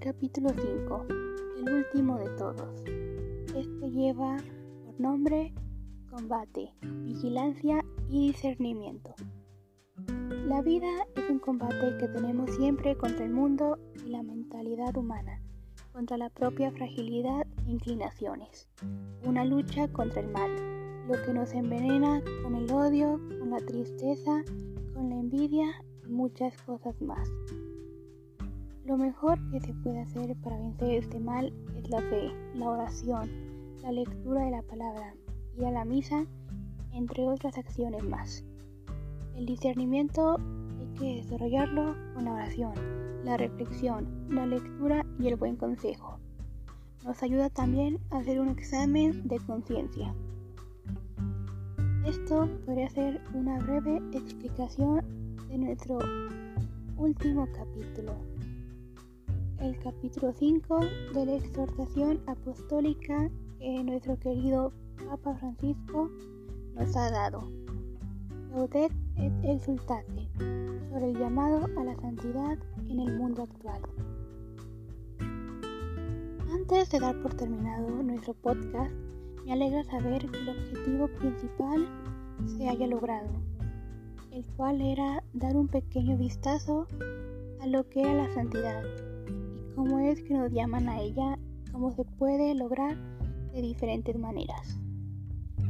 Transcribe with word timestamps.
Capítulo 0.00 0.50
5. 0.50 1.06
El 1.58 1.74
último 1.74 2.16
de 2.16 2.28
todos. 2.36 2.80
Este 3.56 3.90
lleva 3.90 4.36
por 4.84 5.00
nombre 5.00 5.52
combate, 6.08 6.72
vigilancia 6.82 7.84
y 8.08 8.28
discernimiento. 8.28 9.16
La 10.46 10.62
vida 10.62 10.88
es 11.16 11.28
un 11.28 11.40
combate 11.40 11.96
que 11.98 12.06
tenemos 12.06 12.54
siempre 12.54 12.96
contra 12.96 13.24
el 13.24 13.32
mundo 13.32 13.78
y 14.06 14.10
la 14.10 14.22
mentalidad 14.22 14.96
humana, 14.96 15.42
contra 15.92 16.16
la 16.16 16.30
propia 16.30 16.70
fragilidad 16.70 17.48
e 17.66 17.72
inclinaciones. 17.72 18.68
Una 19.24 19.44
lucha 19.44 19.88
contra 19.88 20.20
el 20.20 20.28
mal, 20.28 20.54
lo 21.08 21.20
que 21.24 21.34
nos 21.34 21.52
envenena 21.52 22.22
con 22.44 22.54
el 22.54 22.70
odio, 22.70 23.20
con 23.40 23.50
la 23.50 23.58
tristeza, 23.58 24.44
con 24.94 25.10
la 25.10 25.16
envidia 25.16 25.66
y 26.06 26.12
muchas 26.12 26.56
cosas 26.62 27.02
más. 27.02 27.28
Lo 28.88 28.96
mejor 28.96 29.38
que 29.50 29.60
se 29.60 29.74
puede 29.74 30.00
hacer 30.00 30.34
para 30.36 30.56
vencer 30.56 30.94
este 30.94 31.20
mal 31.20 31.52
es 31.76 31.90
la 31.90 31.98
fe, 31.98 32.32
la 32.54 32.70
oración, 32.70 33.28
la 33.82 33.92
lectura 33.92 34.46
de 34.46 34.50
la 34.50 34.62
palabra, 34.62 35.14
ir 35.58 35.66
a 35.66 35.70
la 35.70 35.84
misa, 35.84 36.24
entre 36.92 37.28
otras 37.28 37.58
acciones 37.58 38.02
más. 38.02 38.46
El 39.36 39.44
discernimiento 39.44 40.38
hay 40.80 40.86
que 40.98 41.16
desarrollarlo 41.16 41.94
con 42.14 42.24
la 42.24 42.32
oración, 42.32 42.72
la 43.24 43.36
reflexión, 43.36 44.26
la 44.30 44.46
lectura 44.46 45.04
y 45.20 45.28
el 45.28 45.36
buen 45.36 45.56
consejo. 45.56 46.18
Nos 47.04 47.22
ayuda 47.22 47.50
también 47.50 47.98
a 48.08 48.20
hacer 48.20 48.40
un 48.40 48.48
examen 48.48 49.28
de 49.28 49.38
conciencia. 49.40 50.14
Esto 52.06 52.48
podría 52.64 52.88
ser 52.88 53.20
una 53.34 53.58
breve 53.58 54.00
explicación 54.14 55.04
de 55.50 55.58
nuestro 55.58 55.98
último 56.96 57.46
capítulo 57.52 58.37
el 59.60 59.76
capítulo 59.80 60.32
5 60.32 60.80
de 61.14 61.26
la 61.26 61.34
exhortación 61.34 62.20
apostólica 62.26 63.28
que 63.58 63.82
nuestro 63.82 64.16
querido 64.18 64.72
Papa 65.08 65.34
Francisco 65.34 66.10
nos 66.74 66.96
ha 66.96 67.10
dado. 67.10 67.50
Gaudet 68.52 68.92
et 69.16 69.32
exultate 69.44 70.28
sobre 70.90 71.10
el 71.10 71.18
llamado 71.18 71.66
a 71.76 71.84
la 71.84 71.96
santidad 71.96 72.56
en 72.88 73.00
el 73.00 73.18
mundo 73.18 73.42
actual. 73.42 73.82
Antes 76.52 76.90
de 76.90 77.00
dar 77.00 77.20
por 77.20 77.34
terminado 77.34 78.02
nuestro 78.02 78.34
podcast, 78.34 78.92
me 79.44 79.52
alegra 79.52 79.82
saber 79.84 80.30
que 80.30 80.38
el 80.38 80.48
objetivo 80.50 81.08
principal 81.08 81.88
se 82.46 82.68
haya 82.68 82.86
logrado, 82.86 83.28
el 84.30 84.44
cual 84.56 84.80
era 84.80 85.22
dar 85.32 85.56
un 85.56 85.66
pequeño 85.66 86.16
vistazo 86.16 86.86
a 87.60 87.66
lo 87.66 87.88
que 87.88 88.02
era 88.02 88.14
la 88.14 88.34
santidad 88.34 88.82
cómo 89.78 90.00
es 90.00 90.20
que 90.22 90.34
nos 90.34 90.50
llaman 90.50 90.88
a 90.88 91.00
ella, 91.00 91.38
cómo 91.70 91.92
se 91.92 92.04
puede 92.04 92.52
lograr 92.56 92.96
de 93.52 93.62
diferentes 93.62 94.18
maneras. 94.18 94.76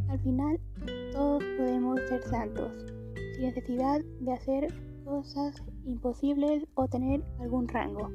Al 0.09 0.19
final, 0.20 0.59
todos 1.12 1.45
podemos 1.59 2.00
ser 2.09 2.23
santos, 2.23 2.73
sin 3.34 3.45
necesidad 3.45 4.00
de 4.20 4.33
hacer 4.33 4.73
cosas 5.05 5.62
imposibles 5.84 6.65
o 6.75 6.89
tener 6.89 7.23
algún 7.39 7.69
rango. 7.69 8.11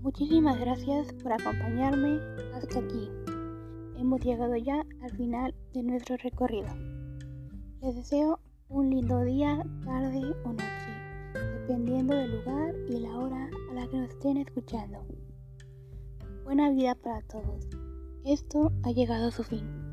Muchísimas 0.00 0.58
gracias 0.58 1.12
por 1.22 1.34
acompañarme 1.34 2.20
hasta 2.54 2.78
aquí. 2.78 3.10
Hemos 3.98 4.22
llegado 4.22 4.56
ya 4.56 4.82
al 5.02 5.10
final 5.10 5.54
de 5.74 5.82
nuestro 5.82 6.16
recorrido. 6.16 6.68
Les 7.82 7.96
deseo 7.96 8.40
un 8.70 8.88
lindo 8.88 9.22
día, 9.24 9.62
tarde 9.84 10.22
o 10.46 10.52
noche 10.54 10.89
dependiendo 12.00 12.14
del 12.16 12.30
lugar 12.30 12.74
y 12.88 12.98
la 12.98 13.18
hora 13.18 13.50
a 13.70 13.74
la 13.74 13.86
que 13.88 13.96
nos 13.98 14.10
estén 14.10 14.38
escuchando. 14.38 15.04
Buena 16.44 16.70
vida 16.70 16.94
para 16.94 17.20
todos. 17.22 17.68
Esto 18.24 18.72
ha 18.84 18.92
llegado 18.92 19.28
a 19.28 19.30
su 19.30 19.42
fin. 19.44 19.89